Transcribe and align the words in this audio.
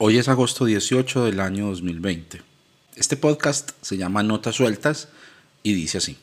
Hoy 0.00 0.16
es 0.16 0.28
agosto 0.28 0.64
18 0.64 1.24
del 1.24 1.40
año 1.40 1.66
2020. 1.70 2.40
Este 2.94 3.16
podcast 3.16 3.70
se 3.82 3.96
llama 3.96 4.22
Notas 4.22 4.54
Sueltas 4.54 5.08
y 5.64 5.74
dice 5.74 5.98
así. 5.98 6.16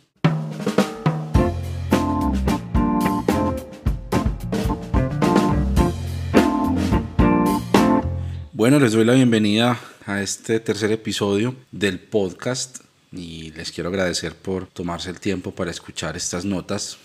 Bueno, 8.53 8.79
les 8.79 8.93
doy 8.93 9.03
la 9.03 9.11
bienvenida 9.11 9.77
a 10.05 10.21
este 10.21 10.61
tercer 10.61 10.93
episodio 10.93 11.53
del 11.73 11.99
podcast 11.99 12.79
y 13.11 13.51
les 13.51 13.73
quiero 13.73 13.89
agradecer 13.89 14.35
por 14.35 14.67
tomarse 14.67 15.09
el 15.09 15.19
tiempo 15.19 15.51
para 15.51 15.71
escuchar 15.71 16.15
estas 16.15 16.45
notas, 16.45 16.97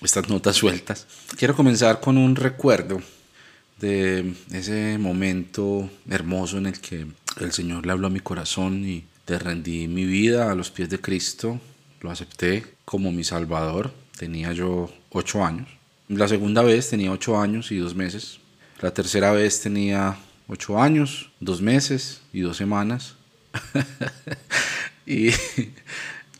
estas 0.00 0.30
notas 0.30 0.56
sueltas. 0.56 1.06
Quiero 1.36 1.54
comenzar 1.54 2.00
con 2.00 2.16
un 2.16 2.34
recuerdo 2.34 3.02
de 3.82 4.32
ese 4.52 4.96
momento 4.96 5.90
hermoso 6.08 6.56
en 6.56 6.66
el 6.66 6.80
que 6.80 7.06
el 7.40 7.52
Señor 7.52 7.84
le 7.84 7.92
habló 7.92 8.06
a 8.06 8.10
mi 8.10 8.20
corazón 8.20 8.88
y 8.88 9.04
te 9.24 9.38
rendí 9.38 9.88
mi 9.88 10.06
vida 10.06 10.50
a 10.50 10.54
los 10.54 10.70
pies 10.70 10.88
de 10.88 11.00
Cristo, 11.00 11.60
lo 12.00 12.10
acepté 12.10 12.64
como 12.84 13.12
mi 13.12 13.24
Salvador, 13.24 13.92
tenía 14.16 14.52
yo 14.52 14.88
ocho 15.10 15.44
años. 15.44 15.68
La 16.08 16.28
segunda 16.28 16.62
vez 16.62 16.90
tenía 16.90 17.10
ocho 17.10 17.38
años 17.38 17.72
y 17.72 17.78
dos 17.78 17.94
meses. 17.94 18.38
La 18.80 18.92
tercera 18.92 19.32
vez 19.32 19.60
tenía 19.60 20.16
ocho 20.46 20.80
años, 20.80 21.30
dos 21.40 21.60
meses 21.60 22.22
y 22.32 22.40
dos 22.40 22.56
semanas. 22.56 23.16
y, 25.06 25.30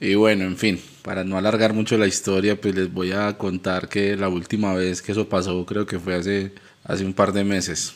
y 0.00 0.14
bueno, 0.14 0.44
en 0.44 0.56
fin, 0.56 0.80
para 1.02 1.24
no 1.24 1.36
alargar 1.36 1.72
mucho 1.72 1.98
la 1.98 2.06
historia, 2.06 2.60
pues 2.60 2.74
les 2.74 2.92
voy 2.92 3.12
a 3.12 3.36
contar 3.36 3.88
que 3.88 4.16
la 4.16 4.28
última 4.28 4.74
vez 4.74 5.02
que 5.02 5.12
eso 5.12 5.28
pasó 5.28 5.64
creo 5.66 5.86
que 5.86 5.98
fue 5.98 6.14
hace 6.14 6.52
hace 6.84 7.04
un 7.04 7.12
par 7.12 7.32
de 7.32 7.44
meses. 7.44 7.94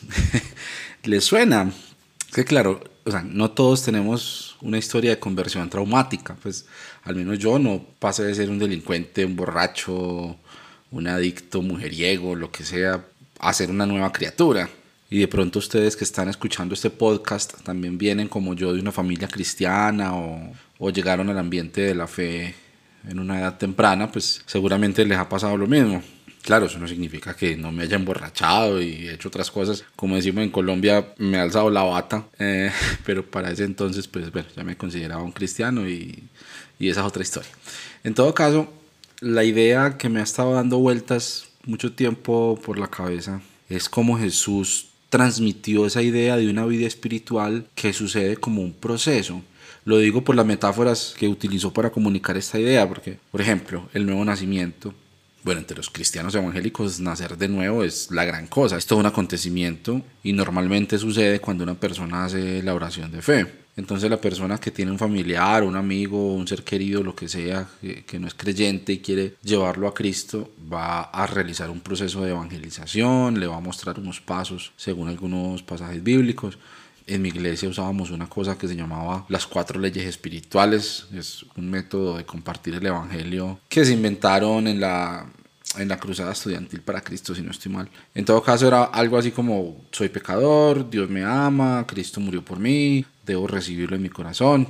¿Les 1.03 1.23
suena? 1.23 1.71
Que 2.33 2.43
claro, 2.43 2.83
o 3.05 3.11
sea, 3.11 3.23
no 3.23 3.51
todos 3.51 3.83
tenemos 3.83 4.57
una 4.61 4.77
historia 4.77 5.11
de 5.11 5.19
conversión 5.19 5.69
traumática, 5.69 6.35
pues 6.41 6.65
al 7.03 7.15
menos 7.15 7.39
yo 7.39 7.57
no 7.57 7.85
pasé 7.99 8.23
de 8.23 8.35
ser 8.35 8.49
un 8.49 8.59
delincuente, 8.59 9.23
un 9.23 9.35
borracho, 9.35 10.35
un 10.91 11.07
adicto, 11.07 11.61
mujeriego, 11.61 12.35
lo 12.35 12.51
que 12.51 12.63
sea, 12.63 13.05
a 13.39 13.53
ser 13.53 13.69
una 13.69 13.85
nueva 13.85 14.11
criatura. 14.11 14.69
Y 15.09 15.19
de 15.19 15.27
pronto 15.29 15.59
ustedes 15.59 15.95
que 15.95 16.03
están 16.03 16.27
escuchando 16.27 16.73
este 16.73 16.89
podcast 16.89 17.61
también 17.63 17.97
vienen 17.97 18.27
como 18.27 18.53
yo 18.55 18.73
de 18.73 18.81
una 18.81 18.91
familia 18.91 19.29
cristiana 19.29 20.13
o, 20.13 20.51
o 20.79 20.89
llegaron 20.89 21.29
al 21.29 21.37
ambiente 21.37 21.79
de 21.81 21.95
la 21.95 22.07
fe 22.07 22.55
en 23.07 23.19
una 23.19 23.39
edad 23.39 23.57
temprana, 23.57 24.11
pues 24.11 24.41
seguramente 24.45 25.05
les 25.05 25.17
ha 25.17 25.29
pasado 25.29 25.55
lo 25.55 25.65
mismo. 25.65 26.03
Claro, 26.47 26.67
eso 26.67 26.79
no 26.79 26.87
significa 26.87 27.35
que 27.35 27.57
no 27.57 27.73
me 27.73 27.83
haya 27.83 27.97
emborrachado 27.97 28.81
y 28.81 29.09
hecho 29.09 29.27
otras 29.27 29.51
cosas. 29.51 29.83
Como 29.97 30.15
decimos 30.15 30.45
en 30.45 30.49
Colombia, 30.49 31.13
me 31.17 31.37
ha 31.37 31.41
alzado 31.41 31.69
la 31.69 31.83
bata. 31.83 32.25
Eh, 32.39 32.71
pero 33.05 33.29
para 33.29 33.51
ese 33.51 33.65
entonces, 33.65 34.07
pues 34.07 34.31
bueno, 34.31 34.47
ya 34.55 34.63
me 34.63 34.77
consideraba 34.77 35.21
un 35.23 35.33
cristiano 35.33 35.89
y, 35.89 36.23
y 36.79 36.87
esa 36.87 37.01
es 37.01 37.05
otra 37.05 37.21
historia. 37.21 37.49
En 38.05 38.13
todo 38.13 38.33
caso, 38.33 38.71
la 39.19 39.43
idea 39.43 39.97
que 39.97 40.07
me 40.07 40.21
ha 40.21 40.23
estado 40.23 40.53
dando 40.53 40.77
vueltas 40.77 41.49
mucho 41.65 41.91
tiempo 41.91 42.57
por 42.65 42.79
la 42.79 42.87
cabeza 42.87 43.41
es 43.67 43.89
cómo 43.89 44.17
Jesús 44.17 44.87
transmitió 45.09 45.85
esa 45.85 46.01
idea 46.01 46.37
de 46.37 46.49
una 46.49 46.65
vida 46.65 46.87
espiritual 46.87 47.67
que 47.75 47.91
sucede 47.91 48.37
como 48.37 48.61
un 48.61 48.71
proceso. 48.71 49.41
Lo 49.83 49.97
digo 49.97 50.23
por 50.23 50.37
las 50.37 50.45
metáforas 50.45 51.13
que 51.19 51.27
utilizó 51.27 51.73
para 51.73 51.89
comunicar 51.89 52.37
esta 52.37 52.57
idea, 52.57 52.87
porque, 52.87 53.19
por 53.31 53.41
ejemplo, 53.41 53.89
el 53.93 54.05
nuevo 54.05 54.23
nacimiento 54.23 54.93
bueno, 55.47 55.61
entre 55.61 55.77
los 55.77 55.89
cristianos 55.89 56.35
evangélicos 56.35 56.99
nacer 56.99 57.37
de 57.37 57.47
nuevo 57.47 57.81
es 57.85 58.11
la 58.11 58.25
gran 58.25 58.47
cosa. 58.47 58.75
Es 58.75 58.85
todo 58.85 58.99
un 58.99 59.05
acontecimiento 59.05 60.01
y 60.21 60.33
normalmente 60.33 60.97
sucede 60.97 61.39
cuando 61.39 61.63
una 61.63 61.75
persona 61.75 62.25
hace 62.25 62.61
la 62.61 62.73
oración 62.73 63.13
de 63.13 63.21
fe. 63.21 63.47
Entonces 63.77 64.09
la 64.09 64.19
persona 64.19 64.57
que 64.57 64.71
tiene 64.71 64.91
un 64.91 64.99
familiar, 64.99 65.63
un 65.63 65.77
amigo, 65.77 66.33
un 66.33 66.45
ser 66.49 66.65
querido, 66.65 67.01
lo 67.01 67.15
que 67.15 67.29
sea, 67.29 67.65
que, 67.79 68.19
no 68.19 68.27
es 68.27 68.33
creyente 68.33 68.91
y 68.91 68.99
quiere 68.99 69.35
llevarlo 69.41 69.87
a 69.87 69.93
Cristo, 69.93 70.51
va 70.69 71.03
a 71.03 71.25
realizar 71.27 71.69
un 71.69 71.79
proceso 71.79 72.25
de 72.25 72.31
evangelización, 72.31 73.39
le 73.39 73.47
va 73.47 73.55
a 73.55 73.61
mostrar 73.61 73.97
unos 74.01 74.19
pasos 74.19 74.73
según 74.75 75.07
algunos 75.07 75.63
pasajes 75.63 76.03
bíblicos. 76.03 76.57
En 77.09 77.21
mi 77.21 77.29
iglesia 77.29 77.69
usábamos 77.69 78.11
una 78.11 78.27
cosa 78.27 78.57
que 78.57 78.67
se 78.67 78.75
llamaba 78.75 79.25
las 79.29 79.47
cuatro 79.47 79.79
leyes 79.79 80.05
espirituales. 80.05 81.07
Es 81.15 81.45
un 81.55 81.69
método 81.69 82.17
de 82.17 82.25
compartir 82.25 82.75
el 82.75 82.85
evangelio 82.85 83.61
que 83.69 83.85
se 83.85 83.93
inventaron 83.93 84.67
en 84.67 84.81
la 84.81 85.25
en 85.77 85.87
la 85.87 85.99
cruzada 85.99 86.31
estudiantil 86.31 86.81
para 86.81 87.01
Cristo, 87.01 87.35
si 87.35 87.41
no 87.41 87.51
estoy 87.51 87.71
mal. 87.71 87.89
En 88.15 88.25
todo 88.25 88.41
caso 88.41 88.67
era 88.67 88.85
algo 88.85 89.17
así 89.17 89.31
como, 89.31 89.85
soy 89.91 90.09
pecador, 90.09 90.89
Dios 90.89 91.09
me 91.09 91.23
ama, 91.23 91.85
Cristo 91.87 92.19
murió 92.19 92.43
por 92.43 92.59
mí, 92.59 93.05
debo 93.25 93.47
recibirlo 93.47 93.95
en 93.95 94.01
mi 94.01 94.09
corazón. 94.09 94.67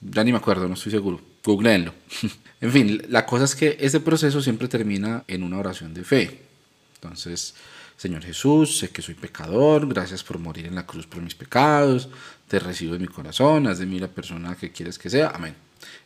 Ya 0.00 0.24
ni 0.24 0.32
me 0.32 0.38
acuerdo, 0.38 0.66
no 0.66 0.74
estoy 0.74 0.92
seguro. 0.92 1.20
Googleenlo. 1.44 1.94
en 2.60 2.72
fin, 2.72 3.02
la 3.08 3.24
cosa 3.24 3.44
es 3.44 3.54
que 3.54 3.76
ese 3.78 4.00
proceso 4.00 4.40
siempre 4.40 4.68
termina 4.68 5.24
en 5.28 5.42
una 5.42 5.58
oración 5.58 5.94
de 5.94 6.02
fe. 6.02 6.42
Entonces, 6.94 7.54
Señor 7.96 8.24
Jesús, 8.24 8.78
sé 8.78 8.90
que 8.90 9.02
soy 9.02 9.14
pecador, 9.14 9.86
gracias 9.86 10.24
por 10.24 10.38
morir 10.38 10.66
en 10.66 10.74
la 10.74 10.86
cruz 10.86 11.06
por 11.06 11.22
mis 11.22 11.34
pecados, 11.34 12.08
te 12.48 12.58
recibo 12.58 12.94
en 12.94 13.02
mi 13.02 13.08
corazón, 13.08 13.66
haz 13.66 13.78
de 13.78 13.86
mí 13.86 13.98
la 13.98 14.08
persona 14.08 14.56
que 14.56 14.72
quieres 14.72 14.98
que 14.98 15.10
sea, 15.10 15.30
amén. 15.30 15.54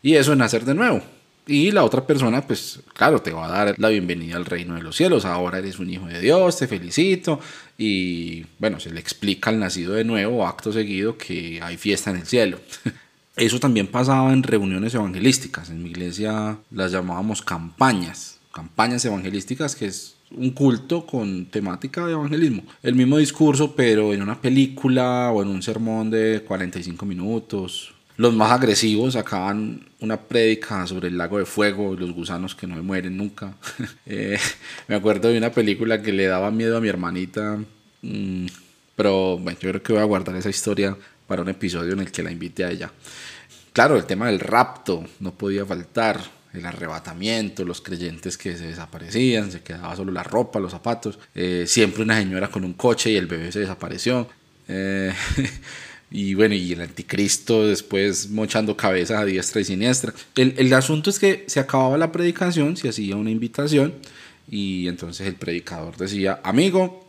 Y 0.03 0.15
eso 0.15 0.33
es 0.33 0.39
nacer 0.39 0.65
de 0.65 0.75
nuevo. 0.75 1.03
Y 1.49 1.71
la 1.71 1.85
otra 1.85 2.05
persona, 2.05 2.45
pues 2.45 2.81
claro, 2.93 3.23
te 3.23 3.31
va 3.31 3.47
a 3.47 3.65
dar 3.65 3.79
la 3.79 3.89
bienvenida 3.89 4.37
al 4.37 4.45
reino 4.45 4.75
de 4.75 4.83
los 4.83 4.97
cielos. 4.97 5.25
Ahora 5.25 5.59
eres 5.59 5.79
un 5.79 5.89
hijo 5.89 6.07
de 6.07 6.21
Dios, 6.21 6.59
te 6.59 6.67
felicito. 6.67 7.39
Y 7.79 8.45
bueno, 8.59 8.81
se 8.81 8.91
le 8.91 8.99
explica 8.99 9.51
al 9.51 9.61
nacido 9.61 9.95
de 9.95 10.03
nuevo, 10.03 10.45
acto 10.45 10.73
seguido, 10.73 11.17
que 11.17 11.61
hay 11.63 11.77
fiesta 11.77 12.11
en 12.11 12.17
el 12.17 12.27
cielo. 12.27 12.59
Eso 13.37 13.61
también 13.61 13.87
pasaba 13.87 14.33
en 14.33 14.43
reuniones 14.43 14.95
evangelísticas. 14.95 15.71
En 15.71 15.85
mi 15.85 15.91
iglesia 15.91 16.59
las 16.73 16.91
llamábamos 16.91 17.43
campañas, 17.43 18.41
campañas 18.53 19.05
evangelísticas, 19.05 19.77
que 19.77 19.87
es 19.87 20.17
un 20.33 20.51
culto 20.51 21.07
con 21.07 21.47
temática 21.47 22.05
de 22.07 22.13
evangelismo. 22.13 22.65
El 22.83 22.97
mismo 22.97 23.19
discurso, 23.19 23.77
pero 23.77 24.13
en 24.13 24.23
una 24.23 24.41
película 24.41 25.31
o 25.31 25.43
en 25.43 25.49
un 25.49 25.63
sermón 25.63 26.11
de 26.11 26.43
45 26.45 27.07
minutos, 27.07 27.95
los 28.17 28.35
más 28.35 28.53
agresivos 28.53 29.15
sacaban 29.15 29.89
una 30.01 30.17
prédica 30.17 30.87
sobre 30.87 31.09
el 31.09 31.19
lago 31.19 31.39
de 31.39 31.45
fuego 31.45 31.95
y 31.95 31.99
los 31.99 32.13
gusanos 32.13 32.55
que 32.55 32.67
no 32.67 32.83
mueren 32.83 33.17
nunca. 33.17 33.55
Eh, 34.07 34.39
me 34.87 34.95
acuerdo 34.95 35.29
de 35.29 35.39
una 35.39 35.51
película 35.51 36.01
que 36.01 36.13
le 36.13 36.27
daba 36.27 36.51
miedo 36.51 36.77
a 36.77 36.81
mi 36.81 36.89
hermanita. 36.89 37.59
Mm, 38.03 38.47
pero 38.95 39.37
bueno, 39.37 39.59
yo 39.61 39.71
creo 39.71 39.83
que 39.83 39.93
voy 39.93 40.03
a 40.03 40.05
guardar 40.05 40.37
esa 40.37 40.49
historia 40.49 40.97
para 41.27 41.43
un 41.43 41.49
episodio 41.49 41.93
en 41.93 42.01
el 42.01 42.13
que 42.13 42.23
la 42.23 42.31
invite 42.31 42.65
a 42.65 42.71
ella. 42.71 42.91
Claro, 43.73 43.97
el 43.97 44.07
tema 44.07 44.27
del 44.27 44.41
rapto 44.41 45.05
no 45.21 45.33
podía 45.33 45.67
faltar. 45.67 46.21
El 46.55 46.65
arrebatamiento, 46.65 47.65
los 47.65 47.83
creyentes 47.83 48.39
que 48.39 48.57
se 48.57 48.69
desaparecían, 48.69 49.53
se 49.53 49.61
quedaba 49.61 49.95
solo 49.95 50.11
la 50.11 50.23
ropa, 50.23 50.59
los 50.59 50.73
zapatos. 50.73 51.19
Eh, 51.35 51.65
siempre 51.67 52.03
una 52.03 52.17
señora 52.17 52.49
con 52.49 52.65
un 52.65 52.73
coche 52.73 53.11
y 53.11 53.17
el 53.17 53.27
bebé 53.27 53.53
se 53.53 53.61
desapareció. 53.61 54.27
Eh, 54.67 55.13
y 56.11 56.35
bueno, 56.35 56.55
y 56.55 56.73
el 56.73 56.81
anticristo 56.81 57.67
después 57.67 58.31
mochando 58.31 58.77
cabezas 58.77 59.21
a 59.21 59.25
diestra 59.25 59.61
y 59.61 59.65
siniestra. 59.65 60.15
El, 60.37 60.55
el 60.57 60.73
asunto 60.73 61.11
es 61.11 61.19
que 61.19 61.45
se 61.47 61.61
acababa 61.61 61.99
la 61.99 62.13
predicación, 62.13 62.77
se 62.77 62.89
hacía 62.89 63.17
una 63.17 63.31
invitación 63.31 63.95
y 64.49 64.87
entonces 64.89 65.27
el 65.27 65.35
predicador 65.35 65.97
decía, 65.97 66.41
amigo, 66.45 67.05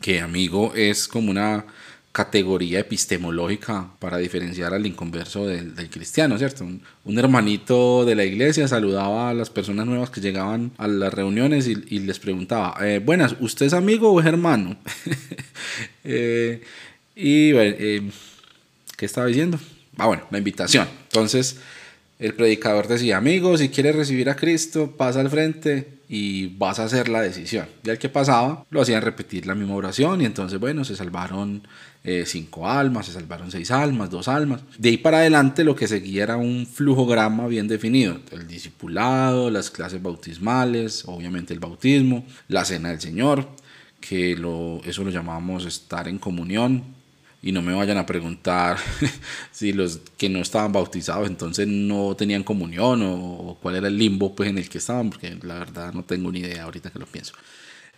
que 0.00 0.20
amigo 0.20 0.74
es 0.74 1.08
como 1.08 1.30
una 1.30 1.64
categoría 2.16 2.80
epistemológica 2.80 3.90
para 3.98 4.16
diferenciar 4.16 4.72
al 4.72 4.86
inconverso 4.86 5.46
del, 5.46 5.74
del 5.74 5.90
cristiano, 5.90 6.38
¿cierto? 6.38 6.64
Un, 6.64 7.18
hermanito 7.18 8.06
de 8.06 8.14
la 8.14 8.24
iglesia 8.24 8.66
saludaba 8.68 9.28
a 9.28 9.34
las 9.34 9.50
personas 9.50 9.84
nuevas 9.84 10.08
que 10.08 10.22
llegaban 10.22 10.72
a 10.78 10.88
las 10.88 11.12
reuniones 11.12 11.68
y, 11.68 11.76
y 11.88 11.98
les 11.98 12.18
preguntaba, 12.18 12.74
eh, 12.80 13.00
buenas, 13.00 13.36
¿usted 13.40 13.66
es 13.66 13.74
amigo 13.74 14.12
o 14.12 14.20
es 14.20 14.24
hermano? 14.24 14.78
eh, 16.04 16.62
y 17.16 17.52
bueno, 17.52 17.74
eh, 17.78 18.10
¿qué 18.96 19.06
estaba 19.06 19.26
diciendo? 19.26 19.58
Ah, 19.96 20.06
bueno, 20.06 20.24
la 20.30 20.38
invitación. 20.38 20.86
Entonces, 21.04 21.56
el 22.18 22.34
predicador 22.34 22.86
decía, 22.86 23.16
amigo, 23.16 23.56
si 23.58 23.70
quieres 23.70 23.96
recibir 23.96 24.30
a 24.30 24.36
Cristo, 24.36 24.94
pasa 24.96 25.20
al 25.20 25.30
frente 25.30 25.96
y 26.08 26.46
vas 26.56 26.78
a 26.78 26.84
hacer 26.84 27.08
la 27.08 27.20
decisión. 27.20 27.66
Y 27.84 27.90
al 27.90 27.98
que 27.98 28.08
pasaba, 28.08 28.64
lo 28.70 28.80
hacían 28.80 29.02
repetir 29.02 29.46
la 29.46 29.54
misma 29.54 29.74
oración 29.74 30.20
y 30.20 30.24
entonces, 30.24 30.58
bueno, 30.60 30.84
se 30.84 30.96
salvaron 30.96 31.66
eh, 32.04 32.24
cinco 32.26 32.68
almas, 32.68 33.06
se 33.06 33.12
salvaron 33.12 33.50
seis 33.50 33.70
almas, 33.70 34.10
dos 34.10 34.28
almas. 34.28 34.62
De 34.78 34.90
ahí 34.90 34.96
para 34.96 35.18
adelante 35.18 35.64
lo 35.64 35.74
que 35.74 35.88
seguía 35.88 36.22
era 36.22 36.36
un 36.36 36.66
flujograma 36.66 37.48
bien 37.48 37.68
definido. 37.68 38.18
El 38.30 38.46
discipulado, 38.46 39.50
las 39.50 39.70
clases 39.70 40.00
bautismales, 40.00 41.04
obviamente 41.06 41.52
el 41.52 41.60
bautismo, 41.60 42.24
la 42.48 42.64
cena 42.64 42.90
del 42.90 43.00
Señor, 43.00 43.48
que 44.00 44.36
lo, 44.36 44.80
eso 44.84 45.02
lo 45.02 45.10
llamamos 45.10 45.66
estar 45.66 46.06
en 46.08 46.18
comunión, 46.18 46.95
y 47.46 47.52
no 47.52 47.62
me 47.62 47.72
vayan 47.72 47.96
a 47.96 48.04
preguntar 48.04 48.76
si 49.52 49.72
los 49.72 50.00
que 50.16 50.28
no 50.28 50.40
estaban 50.40 50.72
bautizados 50.72 51.28
entonces 51.28 51.68
no 51.68 52.16
tenían 52.16 52.42
comunión 52.42 53.02
o, 53.04 53.56
cuál 53.62 53.76
era 53.76 53.86
el 53.86 53.96
limbo 53.96 54.34
pues 54.34 54.50
en 54.50 54.58
el 54.58 54.68
que 54.68 54.78
estaban, 54.78 55.10
porque 55.10 55.38
la 55.42 55.60
verdad 55.60 55.92
no 55.94 56.02
tengo 56.02 56.32
ni 56.32 56.40
idea 56.40 56.64
ahorita 56.64 56.90
que 56.90 56.98
lo 56.98 57.06
pienso. 57.06 57.34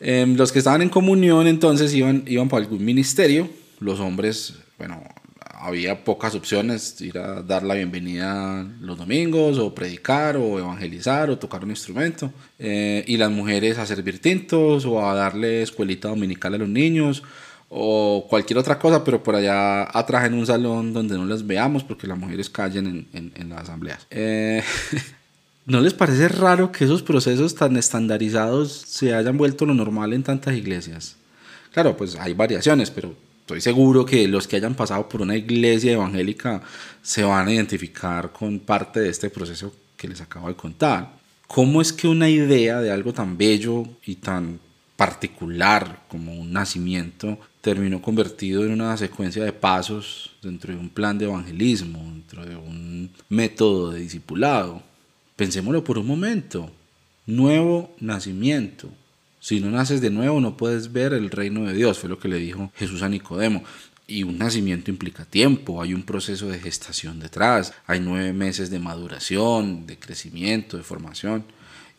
Em, 0.01 0.37
los 0.37 0.53
que 0.53 0.59
estaban 0.59 0.83
en 0.83 0.91
comunión 0.91 1.47
entonces 1.47 1.95
iban, 1.95 2.25
iban 2.27 2.51
para 2.51 2.63
algún 2.63 2.85
ministerio, 2.85 3.49
los 3.81 4.01
hombres, 4.01 4.55
bueno, 4.77 5.03
había 5.61 6.05
pocas 6.05 6.35
opciones, 6.35 7.01
ir 7.01 7.17
a 7.17 7.43
dar 7.43 7.63
la 7.63 7.75
bienvenida 7.75 8.67
los 8.81 8.99
domingos, 8.99 9.57
o 9.57 9.75
predicar, 9.75 10.37
o 10.37 10.59
evangelizar, 10.59 11.31
o 11.31 11.39
tocar 11.39 11.65
un 11.65 11.71
instrumento. 11.71 12.31
Eh, 12.59 13.03
y 13.07 13.17
las 13.17 13.31
mujeres 13.31 13.79
a 13.79 13.87
servir 13.87 14.21
tintos, 14.21 14.85
o 14.85 15.09
a 15.09 15.15
darle 15.15 15.63
escuelita 15.63 16.09
dominical 16.09 16.55
a 16.55 16.59
los 16.59 16.69
niños, 16.69 17.25
o 17.69 18.27
cualquier 18.29 18.59
otra 18.59 18.79
cosa, 18.79 19.05
pero 19.05 19.23
por 19.23 19.35
allá 19.35 19.83
atrás 19.97 20.27
en 20.27 20.35
un 20.35 20.47
salón 20.47 20.93
donde 20.93 21.17
no 21.17 21.25
las 21.25 21.47
veamos, 21.47 21.85
porque 21.85 22.07
las 22.07 22.19
mujeres 22.19 22.49
callen 22.49 23.07
en, 23.13 23.33
en, 23.35 23.49
las 23.51 23.63
asambleas. 23.63 24.07
Eh, 24.11 24.63
¿No 25.67 25.81
les 25.81 25.93
parece 25.93 26.29
raro 26.29 26.73
que 26.73 26.85
esos 26.85 27.03
procesos 27.03 27.55
tan 27.55 27.77
estandarizados 27.77 28.73
se 28.73 29.15
hayan 29.15 29.37
vuelto 29.37 29.67
lo 29.67 29.75
normal 29.75 30.15
en 30.15 30.23
tantas 30.23 30.57
iglesias? 30.57 31.17
Claro, 31.73 31.95
pues 31.95 32.17
hay 32.17 32.33
variaciones, 32.33 32.91
pero 32.91 33.15
estoy 33.41 33.61
seguro 33.61 34.07
que 34.07 34.27
los 34.29 34.49
que 34.49 34.57
hayan 34.57 34.75
pasado 34.75 35.07
por 35.09 35.21
una 35.21 35.37
iglesia 35.37 35.93
evangélica 35.93 36.63
se 37.03 37.23
van 37.23 37.49
a 37.49 37.53
identificar 37.53 38.33
con 38.33 38.61
parte 38.61 39.01
de 39.01 39.11
este 39.11 39.29
proceso 39.29 39.75
que 39.97 40.09
les 40.09 40.23
acabo 40.23 40.49
de 40.49 40.55
contar. 40.55 41.13
¿Cómo 41.47 41.83
es 41.83 41.93
que 41.93 42.09
una 42.09 42.31
idea 42.31 42.81
de 42.81 42.91
algo 42.91 43.13
tan 43.13 43.37
bello 43.37 43.85
y 44.07 44.17
tan 44.17 44.61
particular 44.97 46.01
como 46.09 46.35
un 46.35 46.53
nacimiento 46.53 47.39
terminó 47.61 48.01
convertido 48.01 48.65
en 48.65 48.73
una 48.73 48.97
secuencia 48.97 49.45
de 49.45 49.53
pasos 49.53 50.31
dentro 50.43 50.73
de 50.73 50.79
un 50.79 50.89
plan 50.89 51.19
de 51.19 51.27
evangelismo, 51.27 52.03
dentro 52.13 52.45
de 52.45 52.57
un 52.57 53.11
método 53.29 53.91
de 53.91 54.01
discipulado? 54.01 54.83
Pensémoslo 55.37 55.85
por 55.85 55.99
un 55.99 56.07
momento. 56.07 56.71
Nuevo 57.27 57.95
nacimiento. 58.01 58.89
Si 59.41 59.61
no 59.61 59.71
naces 59.71 60.01
de 60.01 60.11
nuevo 60.11 60.41
no 60.41 60.57
puedes 60.57 60.93
ver 60.93 61.13
el 61.13 61.31
reino 61.31 61.65
de 61.65 61.75
Dios, 61.75 61.99
fue 61.99 62.09
lo 62.09 62.19
que 62.19 62.29
le 62.29 62.39
dijo 62.39 62.73
Jesús 62.77 63.03
a 63.03 63.09
Nicodemo. 63.09 63.63
Y 64.07 64.23
un 64.23 64.39
nacimiento 64.39 64.91
implica 64.91 65.27
tiempo, 65.27 65.83
hay 65.83 65.93
un 65.93 66.03
proceso 66.03 66.49
de 66.49 66.59
gestación 66.59 67.21
detrás, 67.21 67.75
hay 67.87 68.01
nueve 68.01 68.33
meses 68.33 68.71
de 68.71 68.79
maduración, 68.79 69.87
de 69.87 69.99
crecimiento, 69.99 70.79
de 70.79 70.83
formación. 70.83 71.45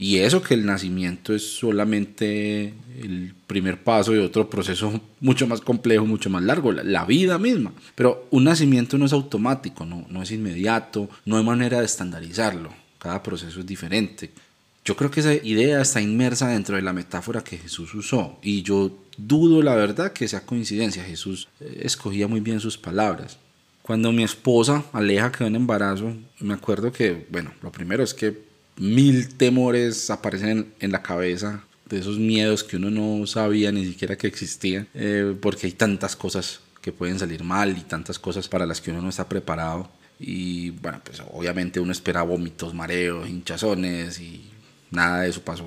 Y 0.01 0.19
eso 0.19 0.41
que 0.41 0.53
el 0.53 0.65
nacimiento 0.65 1.35
es 1.35 1.57
solamente 1.57 2.73
el 3.01 3.33
primer 3.47 3.83
paso 3.83 4.13
de 4.13 4.21
otro 4.21 4.49
proceso 4.49 5.01
mucho 5.19 5.45
más 5.45 5.59
complejo, 5.59 6.05
mucho 6.05 6.29
más 6.29 6.41
largo, 6.41 6.71
la, 6.71 7.03
vida 7.03 7.37
misma. 7.37 7.73
Pero 7.95 8.25
un 8.31 8.45
nacimiento 8.45 8.97
no 8.97 9.05
es 9.05 9.11
automático, 9.11 9.85
no, 9.85 10.05
no 10.09 10.23
es 10.23 10.31
inmediato, 10.31 11.09
no 11.25 11.35
hay 11.35 11.43
manera 11.43 11.79
de 11.79 11.85
estandarizarlo. 11.85 12.73
Cada 12.97 13.21
proceso 13.21 13.59
es 13.59 13.65
diferente. 13.65 14.31
Yo 14.85 14.95
creo 14.95 15.11
que 15.11 15.19
esa 15.19 15.33
idea 15.33 15.81
está 15.81 15.99
inmersa 15.99 16.47
dentro 16.47 16.77
de 16.77 16.81
la 16.81 16.93
metáfora 16.93 17.43
que 17.43 17.57
Jesús 17.57 17.93
usó 17.93 18.39
y 18.41 18.63
yo 18.63 19.03
dudo 19.17 19.61
la 19.61 19.75
verdad 19.75 20.13
que 20.13 20.29
sea 20.29 20.45
coincidencia. 20.45 21.03
Jesús 21.03 21.49
eh, 21.59 21.81
escogía 21.83 22.29
muy 22.29 22.39
bien 22.39 22.61
sus 22.61 22.77
palabras. 22.77 23.37
Cuando 23.81 24.13
mi 24.13 24.23
esposa 24.23 24.85
Aleja 24.93 25.29
quedó 25.29 25.47
en 25.47 25.57
embarazo, 25.57 26.13
me 26.39 26.53
acuerdo 26.53 26.93
que, 26.93 27.27
bueno, 27.29 27.51
lo 27.61 27.69
primero 27.71 28.01
es 28.01 28.13
que 28.13 28.48
mil 28.79 29.35
temores 29.35 30.09
aparecen 30.09 30.73
en 30.79 30.91
la 30.91 31.03
cabeza 31.03 31.63
de 31.89 31.99
esos 31.99 32.17
miedos 32.17 32.63
que 32.63 32.77
uno 32.77 32.89
no 32.89 33.27
sabía 33.27 33.71
ni 33.71 33.85
siquiera 33.85 34.17
que 34.17 34.27
existían, 34.27 34.87
eh, 34.93 35.35
porque 35.41 35.67
hay 35.67 35.73
tantas 35.73 36.15
cosas 36.15 36.61
que 36.81 36.91
pueden 36.91 37.19
salir 37.19 37.43
mal 37.43 37.77
y 37.77 37.81
tantas 37.81 38.17
cosas 38.17 38.47
para 38.47 38.65
las 38.65 38.79
que 38.79 38.91
uno 38.91 39.01
no 39.01 39.09
está 39.09 39.27
preparado. 39.27 39.89
Y 40.19 40.71
bueno, 40.71 41.01
pues 41.03 41.21
obviamente 41.31 41.79
uno 41.79 41.91
espera 41.91 42.23
vómitos, 42.23 42.73
mareos, 42.73 43.27
hinchazones 43.27 44.19
y 44.19 44.49
nada 44.91 45.21
de 45.21 45.29
eso 45.29 45.41
pasó. 45.41 45.65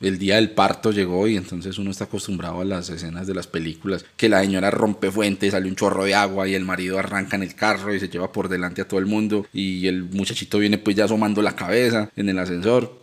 El 0.00 0.18
día 0.18 0.36
del 0.36 0.50
parto 0.50 0.92
llegó 0.92 1.26
y 1.26 1.36
entonces 1.36 1.76
uno 1.78 1.90
está 1.90 2.04
acostumbrado 2.04 2.60
a 2.60 2.64
las 2.64 2.88
escenas 2.88 3.26
de 3.26 3.34
las 3.34 3.48
películas, 3.48 4.04
que 4.16 4.28
la 4.28 4.40
señora 4.40 4.70
rompe 4.70 5.10
fuentes, 5.10 5.52
sale 5.52 5.68
un 5.68 5.74
chorro 5.74 6.04
de 6.04 6.14
agua 6.14 6.46
y 6.46 6.54
el 6.54 6.64
marido 6.64 6.98
arranca 6.98 7.34
en 7.36 7.42
el 7.42 7.56
carro 7.56 7.92
y 7.92 7.98
se 7.98 8.08
lleva 8.08 8.30
por 8.30 8.48
delante 8.48 8.82
a 8.82 8.86
todo 8.86 9.00
el 9.00 9.06
mundo 9.06 9.46
y 9.52 9.88
el 9.88 10.04
muchachito 10.04 10.58
viene 10.58 10.78
pues 10.78 10.94
ya 10.94 11.06
asomando 11.06 11.42
la 11.42 11.56
cabeza 11.56 12.10
en 12.14 12.28
el 12.28 12.38
ascensor. 12.38 12.96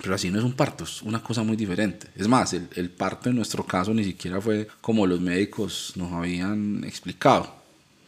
Pero 0.00 0.14
así 0.14 0.30
no 0.30 0.38
es 0.38 0.44
un 0.44 0.54
parto, 0.54 0.84
es 0.84 1.02
una 1.02 1.22
cosa 1.22 1.42
muy 1.42 1.56
diferente. 1.56 2.06
Es 2.16 2.26
más, 2.26 2.54
el, 2.54 2.68
el 2.76 2.88
parto 2.88 3.28
en 3.28 3.36
nuestro 3.36 3.66
caso 3.66 3.92
ni 3.92 4.04
siquiera 4.04 4.40
fue 4.40 4.68
como 4.80 5.06
los 5.06 5.20
médicos 5.20 5.92
nos 5.96 6.12
habían 6.12 6.84
explicado. 6.84 7.54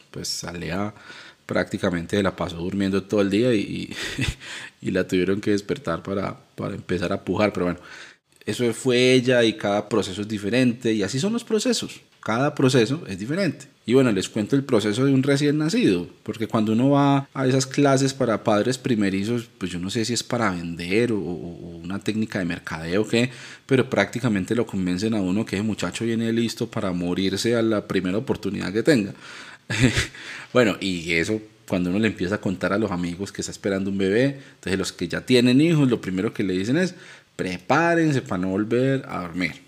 Pues 0.09 0.43
a 0.43 0.53
prácticamente 1.53 2.23
la 2.23 2.35
pasó 2.35 2.57
durmiendo 2.57 3.03
todo 3.03 3.21
el 3.21 3.29
día 3.29 3.53
y, 3.53 3.93
la 4.81 5.07
tuvieron 5.07 5.39
que 5.39 5.51
despertar 5.51 6.01
para, 6.01 6.35
empezar 6.73 7.13
a 7.13 7.23
pujar. 7.23 7.53
Pero 7.53 7.67
bueno, 7.67 7.79
eso 8.43 8.73
fue 8.73 9.13
ella 9.13 9.43
y 9.43 9.53
cada 9.53 9.87
proceso 9.87 10.21
es 10.21 10.27
diferente 10.27 10.91
y 10.91 11.03
así 11.03 11.19
son 11.19 11.31
los 11.31 11.43
procesos. 11.43 12.01
Cada 12.21 12.55
proceso 12.55 13.03
es 13.07 13.19
diferente. 13.19 13.67
Y 13.85 13.93
bueno, 13.93 14.11
les 14.11 14.29
cuento 14.29 14.55
el 14.55 14.63
proceso 14.63 15.05
de 15.05 15.13
un 15.13 15.21
recién 15.21 15.57
nacido, 15.59 16.07
porque 16.23 16.47
cuando 16.47 16.71
uno 16.71 16.91
va 16.91 17.27
a 17.33 17.45
esas 17.45 17.67
clases 17.67 18.13
para 18.13 18.43
padres 18.43 18.77
primerizos, 18.77 19.47
pues 19.57 19.71
yo 19.71 19.77
no 19.77 19.89
sé 19.89 20.05
si 20.05 20.13
es 20.13 20.23
para 20.23 20.49
vender 20.49 21.11
o, 21.11 21.17
una 21.17 21.99
técnica 21.99 22.39
de 22.39 22.45
mercadeo 22.45 23.01
o 23.01 23.07
qué, 23.07 23.29
pero 23.67 23.89
prácticamente 23.89 24.55
lo 24.55 24.65
convencen 24.65 25.13
a 25.13 25.21
uno 25.21 25.45
que 25.45 25.57
ese 25.57 25.63
muchacho 25.63 26.05
viene 26.05 26.31
listo 26.31 26.67
para 26.67 26.93
morirse 26.93 27.55
a 27.55 27.61
la 27.61 27.85
primera 27.85 28.17
oportunidad 28.17 28.71
que 28.73 28.83
tenga. 28.83 29.13
bueno, 30.53 30.77
y 30.79 31.13
eso 31.13 31.41
cuando 31.67 31.89
uno 31.89 31.99
le 31.99 32.07
empieza 32.07 32.35
a 32.35 32.41
contar 32.41 32.73
a 32.73 32.77
los 32.77 32.91
amigos 32.91 33.31
que 33.31 33.41
está 33.41 33.51
esperando 33.51 33.89
un 33.89 33.97
bebé, 33.97 34.39
entonces 34.55 34.77
los 34.77 34.91
que 34.91 35.07
ya 35.07 35.21
tienen 35.21 35.61
hijos, 35.61 35.89
lo 35.89 36.01
primero 36.01 36.33
que 36.33 36.43
le 36.43 36.53
dicen 36.53 36.77
es, 36.77 36.95
prepárense 37.35 38.21
para 38.21 38.41
no 38.41 38.49
volver 38.49 39.05
a 39.07 39.21
dormir. 39.21 39.63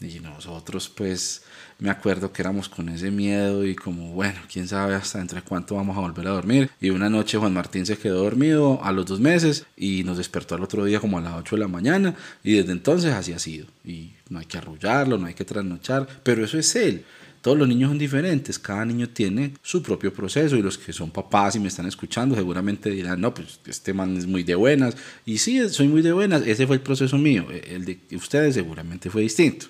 Y 0.00 0.20
nosotros 0.20 0.88
pues 0.88 1.42
me 1.78 1.90
acuerdo 1.90 2.32
que 2.32 2.42
éramos 2.42 2.68
con 2.68 2.88
ese 2.88 3.10
miedo 3.10 3.64
y 3.64 3.74
como, 3.74 4.12
bueno, 4.12 4.40
quién 4.52 4.68
sabe 4.68 4.94
hasta 4.94 5.20
entre 5.20 5.42
cuánto 5.42 5.76
vamos 5.76 5.96
a 5.96 6.00
volver 6.00 6.26
a 6.26 6.30
dormir. 6.30 6.70
Y 6.80 6.90
una 6.90 7.10
noche 7.10 7.38
Juan 7.38 7.52
Martín 7.52 7.86
se 7.86 7.98
quedó 7.98 8.22
dormido 8.22 8.82
a 8.82 8.92
los 8.92 9.06
dos 9.06 9.20
meses 9.20 9.66
y 9.76 10.04
nos 10.04 10.18
despertó 10.18 10.54
al 10.54 10.62
otro 10.62 10.84
día 10.84 11.00
como 11.00 11.18
a 11.18 11.20
las 11.20 11.34
8 11.34 11.56
de 11.56 11.60
la 11.60 11.68
mañana 11.68 12.14
y 12.42 12.54
desde 12.54 12.72
entonces 12.72 13.12
así 13.12 13.32
ha 13.32 13.38
sido. 13.38 13.66
Y 13.84 14.12
no 14.28 14.38
hay 14.38 14.46
que 14.46 14.58
arrullarlo, 14.58 15.18
no 15.18 15.26
hay 15.26 15.34
que 15.34 15.44
trasnochar, 15.44 16.06
pero 16.22 16.44
eso 16.44 16.58
es 16.58 16.74
él. 16.76 17.04
Todos 17.44 17.58
los 17.58 17.68
niños 17.68 17.90
son 17.90 17.98
diferentes, 17.98 18.58
cada 18.58 18.86
niño 18.86 19.10
tiene 19.10 19.52
su 19.60 19.82
propio 19.82 20.14
proceso 20.14 20.56
y 20.56 20.62
los 20.62 20.78
que 20.78 20.94
son 20.94 21.10
papás 21.10 21.54
y 21.54 21.60
me 21.60 21.68
están 21.68 21.84
escuchando 21.84 22.34
seguramente 22.34 22.88
dirán, 22.88 23.20
no, 23.20 23.34
pues 23.34 23.60
este 23.66 23.92
man 23.92 24.16
es 24.16 24.26
muy 24.26 24.44
de 24.44 24.54
buenas. 24.54 24.96
Y 25.26 25.36
sí, 25.36 25.60
soy 25.68 25.88
muy 25.88 26.00
de 26.00 26.14
buenas, 26.14 26.40
ese 26.46 26.66
fue 26.66 26.76
el 26.76 26.80
proceso 26.80 27.18
mío, 27.18 27.46
el 27.50 27.84
de 27.84 28.00
ustedes 28.16 28.54
seguramente 28.54 29.10
fue 29.10 29.20
distinto. 29.20 29.66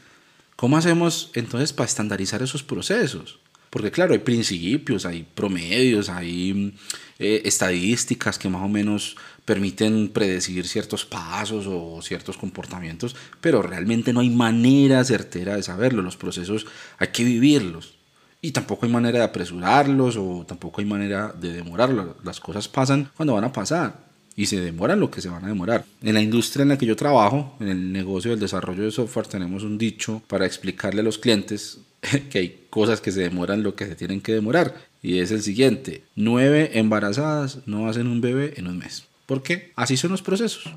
¿Cómo 0.54 0.76
hacemos 0.76 1.32
entonces 1.34 1.72
para 1.72 1.88
estandarizar 1.88 2.44
esos 2.44 2.62
procesos? 2.62 3.40
Porque 3.70 3.90
claro, 3.90 4.12
hay 4.12 4.20
principios, 4.20 5.04
hay 5.04 5.26
promedios, 5.34 6.08
hay 6.08 6.76
eh, 7.18 7.42
estadísticas 7.44 8.38
que 8.38 8.48
más 8.48 8.62
o 8.62 8.68
menos 8.68 9.16
permiten 9.44 10.08
predecir 10.08 10.66
ciertos 10.66 11.04
pasos 11.04 11.66
o 11.68 12.00
ciertos 12.02 12.36
comportamientos, 12.36 13.14
pero 13.40 13.62
realmente 13.62 14.12
no 14.12 14.20
hay 14.20 14.30
manera 14.30 15.04
certera 15.04 15.56
de 15.56 15.62
saberlo. 15.62 16.02
Los 16.02 16.16
procesos 16.16 16.66
hay 16.98 17.08
que 17.08 17.24
vivirlos. 17.24 17.94
Y 18.40 18.52
tampoco 18.52 18.84
hay 18.84 18.92
manera 18.92 19.18
de 19.18 19.24
apresurarlos 19.24 20.16
o 20.18 20.44
tampoco 20.46 20.80
hay 20.80 20.86
manera 20.86 21.32
de 21.32 21.52
demorarlos. 21.52 22.16
Las 22.24 22.40
cosas 22.40 22.68
pasan 22.68 23.10
cuando 23.16 23.34
van 23.34 23.44
a 23.44 23.52
pasar 23.52 24.04
y 24.36 24.46
se 24.46 24.60
demoran 24.60 25.00
lo 25.00 25.10
que 25.10 25.20
se 25.20 25.28
van 25.28 25.44
a 25.44 25.48
demorar. 25.48 25.84
En 26.02 26.14
la 26.14 26.20
industria 26.20 26.62
en 26.62 26.70
la 26.70 26.78
que 26.78 26.86
yo 26.86 26.96
trabajo, 26.96 27.56
en 27.60 27.68
el 27.68 27.92
negocio 27.92 28.32
del 28.32 28.40
desarrollo 28.40 28.82
de 28.82 28.90
software, 28.90 29.26
tenemos 29.26 29.62
un 29.62 29.78
dicho 29.78 30.22
para 30.26 30.46
explicarle 30.46 31.00
a 31.00 31.04
los 31.04 31.18
clientes 31.18 31.78
que 32.30 32.38
hay 32.38 32.66
cosas 32.70 33.00
que 33.00 33.12
se 33.12 33.20
demoran 33.20 33.62
lo 33.62 33.74
que 33.74 33.86
se 33.86 33.94
tienen 33.94 34.20
que 34.20 34.34
demorar. 34.34 34.74
Y 35.02 35.18
es 35.18 35.30
el 35.30 35.42
siguiente, 35.42 36.02
nueve 36.16 36.78
embarazadas 36.78 37.58
no 37.66 37.88
hacen 37.88 38.06
un 38.06 38.20
bebé 38.20 38.54
en 38.56 38.66
un 38.66 38.78
mes. 38.78 39.04
¿Por 39.26 39.42
qué? 39.42 39.72
Así 39.76 39.96
son 39.96 40.10
los 40.10 40.22
procesos. 40.22 40.74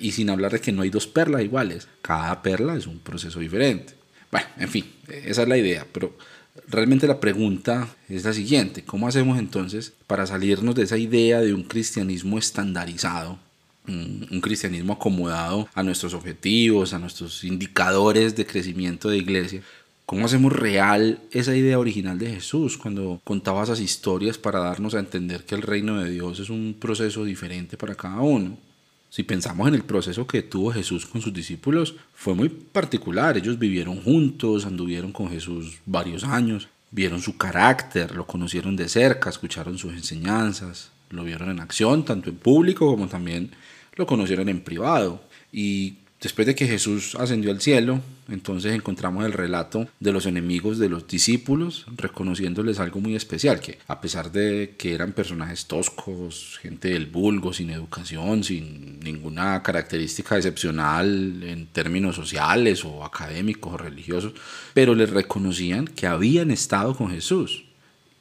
Y 0.00 0.12
sin 0.12 0.30
hablar 0.30 0.52
de 0.52 0.60
que 0.60 0.72
no 0.72 0.82
hay 0.82 0.90
dos 0.90 1.06
perlas 1.06 1.42
iguales. 1.42 1.88
Cada 2.02 2.42
perla 2.42 2.76
es 2.76 2.86
un 2.86 2.98
proceso 2.98 3.40
diferente. 3.40 3.94
Bueno, 4.30 4.46
en 4.58 4.68
fin, 4.68 4.84
esa 5.08 5.42
es 5.42 5.48
la 5.48 5.58
idea. 5.58 5.86
Pero 5.92 6.16
realmente 6.68 7.06
la 7.06 7.20
pregunta 7.20 7.88
es 8.08 8.24
la 8.24 8.32
siguiente. 8.32 8.82
¿Cómo 8.84 9.08
hacemos 9.08 9.38
entonces 9.38 9.92
para 10.06 10.26
salirnos 10.26 10.74
de 10.74 10.84
esa 10.84 10.98
idea 10.98 11.40
de 11.40 11.54
un 11.54 11.64
cristianismo 11.64 12.38
estandarizado? 12.38 13.38
Un 13.86 14.40
cristianismo 14.40 14.92
acomodado 14.92 15.68
a 15.74 15.82
nuestros 15.82 16.14
objetivos, 16.14 16.92
a 16.92 16.98
nuestros 16.98 17.42
indicadores 17.42 18.36
de 18.36 18.46
crecimiento 18.46 19.08
de 19.08 19.18
iglesia. 19.18 19.62
¿Cómo 20.06 20.26
hacemos 20.26 20.52
real 20.52 21.20
esa 21.30 21.56
idea 21.56 21.78
original 21.78 22.18
de 22.18 22.30
Jesús 22.30 22.76
cuando 22.76 23.20
contaba 23.24 23.62
esas 23.62 23.80
historias 23.80 24.38
para 24.38 24.58
darnos 24.58 24.94
a 24.94 24.98
entender 24.98 25.44
que 25.44 25.54
el 25.54 25.62
reino 25.62 26.02
de 26.02 26.10
Dios 26.10 26.40
es 26.40 26.50
un 26.50 26.76
proceso 26.78 27.24
diferente 27.24 27.76
para 27.76 27.94
cada 27.94 28.20
uno? 28.20 28.58
Si 29.10 29.24
pensamos 29.24 29.66
en 29.66 29.74
el 29.74 29.82
proceso 29.82 30.24
que 30.24 30.42
tuvo 30.42 30.70
Jesús 30.70 31.04
con 31.04 31.20
sus 31.20 31.34
discípulos, 31.34 31.96
fue 32.14 32.34
muy 32.34 32.48
particular. 32.48 33.36
Ellos 33.36 33.58
vivieron 33.58 34.00
juntos, 34.00 34.64
anduvieron 34.64 35.10
con 35.10 35.28
Jesús 35.28 35.78
varios 35.84 36.22
años, 36.22 36.68
vieron 36.92 37.20
su 37.20 37.36
carácter, 37.36 38.14
lo 38.14 38.24
conocieron 38.26 38.76
de 38.76 38.88
cerca, 38.88 39.28
escucharon 39.28 39.78
sus 39.78 39.94
enseñanzas, 39.94 40.92
lo 41.10 41.24
vieron 41.24 41.50
en 41.50 41.58
acción, 41.58 42.04
tanto 42.04 42.30
en 42.30 42.36
público 42.36 42.86
como 42.86 43.08
también 43.08 43.50
lo 43.96 44.06
conocieron 44.06 44.48
en 44.48 44.60
privado. 44.60 45.20
Y 45.52 45.96
Después 46.20 46.46
de 46.46 46.54
que 46.54 46.66
Jesús 46.66 47.14
ascendió 47.14 47.50
al 47.50 47.62
cielo, 47.62 48.00
entonces 48.28 48.74
encontramos 48.74 49.24
el 49.24 49.32
relato 49.32 49.88
de 50.00 50.12
los 50.12 50.26
enemigos 50.26 50.78
de 50.78 50.90
los 50.90 51.08
discípulos, 51.08 51.86
reconociéndoles 51.96 52.78
algo 52.78 53.00
muy 53.00 53.16
especial, 53.16 53.58
que 53.58 53.78
a 53.86 54.02
pesar 54.02 54.30
de 54.30 54.74
que 54.76 54.92
eran 54.92 55.12
personajes 55.12 55.64
toscos, 55.64 56.58
gente 56.60 56.88
del 56.88 57.06
vulgo, 57.06 57.54
sin 57.54 57.70
educación, 57.70 58.44
sin 58.44 59.00
ninguna 59.00 59.62
característica 59.62 60.36
excepcional 60.36 61.42
en 61.42 61.66
términos 61.68 62.16
sociales 62.16 62.84
o 62.84 63.02
académicos 63.02 63.72
o 63.72 63.78
religiosos, 63.78 64.34
pero 64.74 64.94
les 64.94 65.08
reconocían 65.08 65.86
que 65.86 66.06
habían 66.06 66.50
estado 66.50 66.94
con 66.94 67.10
Jesús 67.10 67.64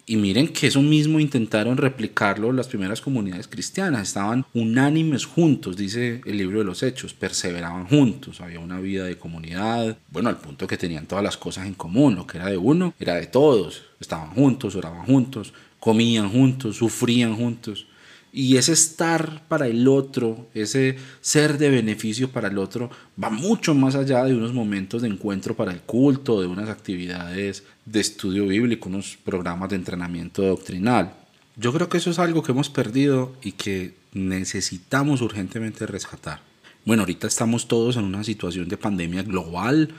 y 0.10 0.16
miren 0.16 0.48
que 0.48 0.66
eso 0.66 0.82
mismo 0.82 1.20
intentaron 1.20 1.78
replicarlo 1.78 2.52
las 2.52 2.68
primeras 2.68 3.00
comunidades 3.00 3.48
cristianas. 3.48 4.08
Estaban 4.08 4.44
unánimes 4.56 5.24
juntos, 5.26 5.78
dice 5.78 6.22
el 6.26 6.36
libro 6.36 6.58
de 6.58 6.66
los 6.66 6.82
Hechos, 6.82 7.14
perseveraban 7.14 7.86
juntos, 7.86 8.42
había 8.42 8.60
una 8.60 8.80
vida 8.80 9.06
de 9.06 9.20
comunidad, 9.20 10.00
bueno, 10.10 10.30
al 10.30 10.38
punto 10.38 10.66
que 10.66 10.78
tenían 10.78 11.06
todas 11.06 11.24
las 11.24 11.38
cosas 11.38 11.68
en 11.68 11.76
común, 11.76 12.16
lo 12.16 12.26
que 12.26 12.40
era 12.40 12.48
de 12.48 12.58
uno 12.58 12.96
era 13.00 13.14
de 13.14 13.28
todos, 13.28 13.84
estaban 14.00 14.32
juntos, 14.32 14.76
oraban 14.76 15.06
juntos, 15.06 15.54
comían 15.80 16.28
juntos, 16.30 16.78
sufrían 16.78 17.36
juntos. 17.36 17.86
Y 18.32 18.58
ese 18.58 18.74
estar 18.74 19.44
para 19.48 19.68
el 19.68 19.88
otro, 19.88 20.48
ese 20.54 20.98
ser 21.22 21.58
de 21.58 21.70
beneficio 21.70 22.30
para 22.30 22.48
el 22.48 22.58
otro, 22.58 22.92
va 23.22 23.30
mucho 23.30 23.74
más 23.74 23.96
allá 23.96 24.24
de 24.24 24.36
unos 24.36 24.54
momentos 24.54 25.02
de 25.02 25.08
encuentro 25.08 25.56
para 25.56 25.72
el 25.72 25.82
culto, 25.82 26.40
de 26.40 26.48
unas 26.48 26.70
actividades 26.70 27.64
de 27.86 28.00
estudio 28.00 28.46
bíblico, 28.46 28.90
unos 28.90 29.18
programas 29.24 29.70
de 29.70 29.78
entrenamiento 29.78 30.44
doctrinal. 30.44 31.14
Yo 31.56 31.74
creo 31.74 31.90
que 31.90 31.98
eso 31.98 32.12
es 32.12 32.20
algo 32.20 32.44
que 32.44 32.52
hemos 32.52 32.70
perdido 32.70 33.34
y 33.42 33.54
que 33.54 33.96
necesitamos 34.14 35.22
urgentemente 35.22 35.86
rescatar. 35.86 36.42
Bueno, 36.86 37.04
ahorita 37.04 37.28
estamos 37.28 37.68
todos 37.68 37.98
en 37.98 38.06
una 38.06 38.24
situación 38.24 38.70
de 38.70 38.78
pandemia 38.78 39.24
global, 39.24 39.94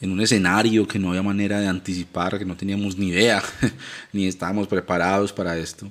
en 0.00 0.12
un 0.12 0.20
escenario 0.20 0.86
que 0.86 0.98
no 0.98 1.10
había 1.10 1.22
manera 1.22 1.58
de 1.60 1.68
anticipar, 1.68 2.38
que 2.38 2.44
no 2.44 2.56
teníamos 2.56 2.98
ni 2.98 3.08
idea, 3.08 3.42
ni 4.12 4.26
estábamos 4.26 4.68
preparados 4.68 5.32
para 5.32 5.56
esto. 5.56 5.90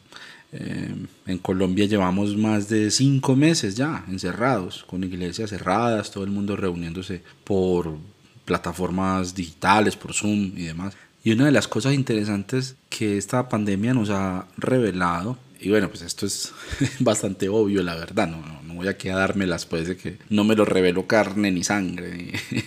Eh, 0.57 0.95
en 1.27 1.37
Colombia 1.39 1.85
llevamos 1.85 2.37
más 2.37 2.69
de 2.69 2.89
cinco 2.89 3.35
meses 3.35 3.75
ya 3.75 4.05
encerrados, 4.07 4.85
con 4.87 5.03
iglesias 5.03 5.49
cerradas, 5.49 6.11
todo 6.11 6.23
el 6.23 6.31
mundo 6.31 6.55
reuniéndose 6.55 7.21
por 7.43 7.97
plataformas 8.45 9.35
digitales, 9.35 9.97
por 9.97 10.13
Zoom 10.13 10.53
y 10.55 10.63
demás. 10.63 10.95
Y 11.23 11.33
una 11.33 11.45
de 11.45 11.51
las 11.51 11.67
cosas 11.67 11.93
interesantes 11.93 12.75
que 12.89 13.17
esta 13.17 13.49
pandemia 13.49 13.93
nos 13.93 14.09
ha 14.11 14.47
revelado, 14.57 15.37
y 15.59 15.69
bueno, 15.69 15.89
pues 15.89 16.03
esto 16.03 16.25
es 16.25 16.53
bastante 16.99 17.49
obvio, 17.49 17.83
la 17.83 17.95
verdad, 17.95 18.27
no, 18.27 18.37
no, 18.63 18.75
voy 18.75 18.87
a 18.87 18.97
quedármelas 18.97 19.65
pues 19.65 19.87
de 19.87 19.97
que 19.97 20.19
no 20.29 20.43
me 20.43 20.55
lo 20.55 20.63
reveló 20.63 21.07
carne 21.07 21.51
ni 21.51 21.63
sangre, 21.63 22.13
ni, 22.51 22.61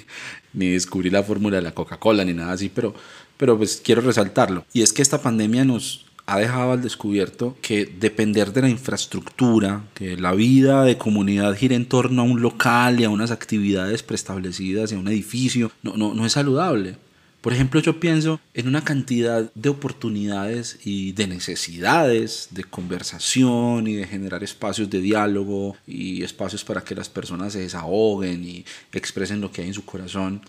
ni 0.53 0.73
descubrí 0.73 1.09
la 1.09 1.23
fórmula 1.23 1.57
de 1.57 1.63
la 1.63 1.73
Coca-Cola, 1.73 2.25
ni 2.25 2.35
nada 2.35 2.53
así, 2.53 2.69
pero, 2.69 2.95
pero 3.39 3.57
pues 3.57 3.81
quiero 3.83 4.03
resaltarlo. 4.03 4.67
Y 4.75 4.83
es 4.83 4.93
que 4.93 5.03
esta 5.03 5.23
pandemia 5.23 5.65
nos 5.65 6.08
ha 6.29 6.39
dejado 6.39 6.73
al 6.73 6.83
descubierto 6.83 7.57
que 7.63 7.87
depender 7.87 8.53
de 8.53 8.61
la 8.61 8.69
infraestructura, 8.69 9.85
que 9.95 10.19
la 10.19 10.33
vida 10.33 10.85
de 10.85 10.99
comunidad 10.99 11.57
gira 11.57 11.75
en 11.75 11.87
torno 11.87 12.21
a 12.21 12.25
un 12.27 12.43
local 12.43 13.01
y 13.01 13.05
a 13.05 13.11
unas 13.11 13.31
actividades 13.31 14.03
preestablecidas 14.03 14.93
y 14.93 14.97
a 14.97 14.99
un 14.99 15.09
edificio, 15.09 15.73
no, 15.83 15.97
no, 15.97 16.13
no 16.13 16.27
es 16.27 16.33
saludable. 16.33 16.97
Por 17.41 17.55
ejemplo, 17.55 17.81
yo 17.81 17.99
pienso 17.99 18.41
en 18.53 18.69
una 18.69 18.85
cantidad 18.85 19.51
de 19.55 19.69
oportunidades 19.71 20.79
y 20.85 21.13
de 21.13 21.29
necesidades 21.29 22.49
de 22.51 22.65
conversación 22.65 23.87
y 23.87 23.95
de 23.95 24.07
generar 24.07 24.45
espacios 24.45 24.91
de 24.91 25.01
diálogo 25.01 25.77
y 25.87 26.25
espacios 26.25 26.63
para 26.63 26.83
que 26.83 26.95
las 26.95 27.09
personas 27.09 27.55
se 27.55 27.61
desahoguen 27.61 28.45
y 28.45 28.67
expresen 28.93 29.41
lo 29.41 29.51
que 29.51 29.63
hay 29.63 29.69
en 29.69 29.75
su 29.75 29.87
corazón 29.87 30.43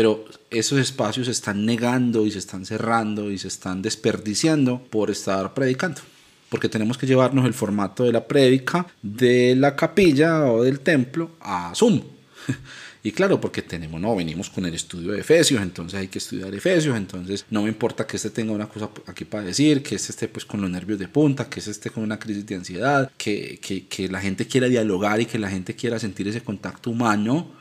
pero 0.00 0.24
esos 0.48 0.78
espacios 0.78 1.26
se 1.26 1.32
están 1.32 1.66
negando 1.66 2.24
y 2.24 2.30
se 2.30 2.38
están 2.38 2.64
cerrando 2.64 3.30
y 3.30 3.36
se 3.36 3.48
están 3.48 3.82
desperdiciando 3.82 4.82
por 4.82 5.10
estar 5.10 5.52
predicando. 5.52 6.00
Porque 6.48 6.70
tenemos 6.70 6.96
que 6.96 7.06
llevarnos 7.06 7.44
el 7.44 7.52
formato 7.52 8.04
de 8.04 8.12
la 8.12 8.26
prédica 8.26 8.86
de 9.02 9.54
la 9.56 9.76
capilla 9.76 10.46
o 10.46 10.62
del 10.62 10.80
templo 10.80 11.32
a 11.38 11.74
Zoom. 11.74 12.00
Y 13.02 13.12
claro, 13.12 13.40
porque 13.40 13.60
tenemos, 13.62 13.98
no, 13.98 14.16
venimos 14.16 14.48
con 14.48 14.64
el 14.66 14.74
estudio 14.74 15.12
de 15.12 15.20
Efesios, 15.20 15.62
entonces 15.62 15.98
hay 15.98 16.08
que 16.08 16.18
estudiar 16.18 16.54
Efesios, 16.54 16.94
entonces 16.96 17.46
no 17.48 17.62
me 17.62 17.68
importa 17.68 18.06
que 18.06 18.16
este 18.16 18.28
tenga 18.28 18.52
una 18.52 18.68
cosa 18.68 18.90
aquí 19.06 19.24
para 19.24 19.44
decir, 19.44 19.82
que 19.82 19.94
este 19.94 20.12
esté 20.12 20.28
pues 20.28 20.44
con 20.44 20.60
los 20.60 20.68
nervios 20.68 20.98
de 20.98 21.08
punta, 21.08 21.48
que 21.48 21.60
este 21.60 21.70
esté 21.70 21.88
con 21.88 22.02
una 22.02 22.18
crisis 22.18 22.44
de 22.44 22.56
ansiedad, 22.56 23.10
que, 23.16 23.58
que, 23.62 23.86
que 23.86 24.08
la 24.08 24.20
gente 24.20 24.46
quiera 24.46 24.66
dialogar 24.68 25.18
y 25.18 25.24
que 25.24 25.38
la 25.38 25.48
gente 25.48 25.74
quiera 25.74 25.98
sentir 25.98 26.28
ese 26.28 26.42
contacto 26.42 26.90
humano. 26.90 27.52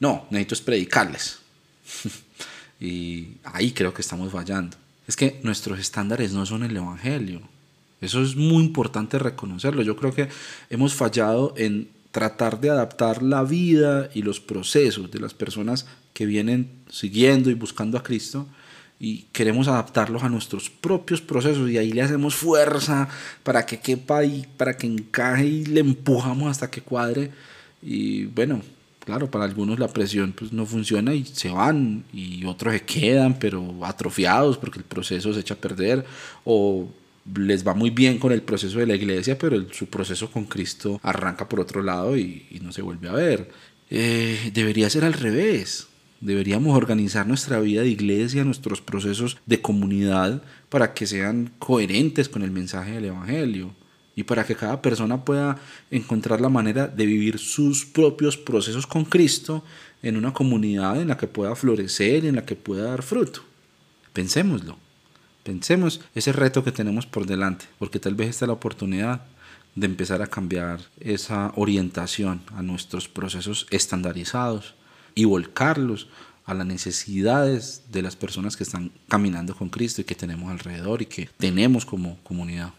No, 0.00 0.26
necesito 0.30 0.54
es 0.54 0.60
predicarles. 0.62 1.47
y 2.80 3.28
ahí 3.44 3.72
creo 3.72 3.92
que 3.94 4.02
estamos 4.02 4.32
fallando. 4.32 4.76
Es 5.06 5.16
que 5.16 5.40
nuestros 5.42 5.78
estándares 5.78 6.32
no 6.32 6.44
son 6.46 6.64
el 6.64 6.76
Evangelio. 6.76 7.40
Eso 8.00 8.22
es 8.22 8.36
muy 8.36 8.62
importante 8.62 9.18
reconocerlo. 9.18 9.82
Yo 9.82 9.96
creo 9.96 10.14
que 10.14 10.28
hemos 10.70 10.94
fallado 10.94 11.54
en 11.56 11.88
tratar 12.10 12.60
de 12.60 12.70
adaptar 12.70 13.22
la 13.22 13.42
vida 13.42 14.10
y 14.14 14.22
los 14.22 14.40
procesos 14.40 15.10
de 15.10 15.20
las 15.20 15.34
personas 15.34 15.86
que 16.12 16.26
vienen 16.26 16.70
siguiendo 16.90 17.50
y 17.50 17.54
buscando 17.54 17.98
a 17.98 18.02
Cristo 18.02 18.46
y 19.00 19.26
queremos 19.32 19.68
adaptarlos 19.68 20.22
a 20.22 20.28
nuestros 20.28 20.70
propios 20.70 21.20
procesos 21.20 21.70
y 21.70 21.78
ahí 21.78 21.92
le 21.92 22.02
hacemos 22.02 22.34
fuerza 22.34 23.08
para 23.42 23.64
que 23.64 23.78
quepa 23.78 24.24
y 24.24 24.46
para 24.56 24.76
que 24.76 24.86
encaje 24.86 25.46
y 25.46 25.64
le 25.66 25.80
empujamos 25.80 26.50
hasta 26.50 26.70
que 26.70 26.80
cuadre 26.80 27.30
y 27.80 28.24
bueno, 28.24 28.62
claro, 29.08 29.30
para 29.30 29.46
algunos 29.46 29.78
la 29.78 29.88
presión 29.88 30.34
pues 30.36 30.52
no 30.52 30.66
funciona 30.66 31.14
y 31.14 31.24
se 31.24 31.48
van 31.48 32.04
y 32.12 32.44
otros 32.44 32.74
se 32.74 32.82
quedan 32.82 33.38
pero 33.38 33.82
atrofiados 33.82 34.58
porque 34.58 34.80
el 34.80 34.84
proceso 34.84 35.32
se 35.32 35.40
echa 35.40 35.54
a 35.54 35.56
perder 35.56 36.04
o 36.44 36.86
les 37.34 37.66
va 37.66 37.72
muy 37.72 37.88
bien 37.88 38.18
con 38.18 38.32
el 38.32 38.42
proceso 38.42 38.78
de 38.80 38.86
la 38.86 38.96
iglesia 38.96 39.38
pero 39.38 39.64
su 39.72 39.86
proceso 39.86 40.30
con 40.30 40.44
Cristo 40.44 41.00
arranca 41.02 41.48
por 41.48 41.58
otro 41.58 41.82
lado 41.82 42.18
y, 42.18 42.60
no 42.60 42.70
se 42.70 42.82
vuelve 42.82 43.08
a 43.08 43.12
ver. 43.12 43.50
Eh, 43.88 44.50
debería 44.52 44.90
ser 44.90 45.06
al 45.06 45.14
revés. 45.14 45.86
Deberíamos 46.20 46.76
organizar 46.76 47.26
nuestra 47.26 47.60
vida 47.60 47.80
de 47.80 47.88
iglesia, 47.88 48.44
nuestros 48.44 48.82
procesos 48.82 49.38
de 49.46 49.62
comunidad 49.62 50.42
para 50.68 50.92
que 50.92 51.06
sean 51.06 51.50
coherentes 51.58 52.28
con 52.28 52.42
el 52.42 52.50
mensaje 52.50 52.92
del 52.92 53.06
Evangelio 53.06 53.70
y 54.18 54.24
para 54.24 54.44
que 54.44 54.56
cada 54.56 54.82
persona 54.82 55.24
pueda 55.24 55.56
encontrar 55.92 56.40
la 56.40 56.48
manera 56.48 56.88
de 56.88 57.06
vivir 57.06 57.38
sus 57.38 57.86
propios 57.86 58.36
procesos 58.36 58.84
con 58.84 59.04
Cristo 59.04 59.62
en 60.02 60.16
una 60.16 60.32
comunidad 60.32 61.00
en 61.00 61.06
la 61.06 61.16
que 61.16 61.28
pueda 61.28 61.54
florecer 61.54 62.24
y 62.24 62.26
en 62.26 62.34
la 62.34 62.44
que 62.44 62.56
pueda 62.56 62.90
dar 62.90 63.04
fruto. 63.04 63.42
Pensémoslo, 64.12 64.76
pensemos 65.44 66.00
ese 66.16 66.32
reto 66.32 66.64
que 66.64 66.72
tenemos 66.72 67.06
por 67.06 67.26
delante, 67.26 67.66
porque 67.78 68.00
tal 68.00 68.16
vez 68.16 68.30
esta 68.30 68.44
es 68.44 68.48
la 68.48 68.54
oportunidad 68.54 69.22
de 69.76 69.86
empezar 69.86 70.20
a 70.20 70.26
cambiar 70.26 70.80
esa 70.98 71.52
orientación 71.54 72.42
a 72.56 72.62
nuestros 72.62 73.06
procesos 73.06 73.68
estandarizados 73.70 74.74
y 75.14 75.26
volcarlos 75.26 76.08
a 76.44 76.54
las 76.54 76.66
necesidades 76.66 77.84
de 77.92 78.02
las 78.02 78.16
personas 78.16 78.56
que 78.56 78.64
están 78.64 78.90
caminando 79.06 79.54
con 79.54 79.68
Cristo 79.68 80.00
y 80.00 80.04
que 80.04 80.16
tenemos 80.16 80.50
alrededor 80.50 81.02
y 81.02 81.06
que 81.06 81.30
tenemos 81.38 81.86
como 81.86 82.18
comunidad. 82.24 82.72